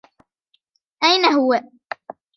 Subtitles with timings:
[1.03, 1.53] أين هو؟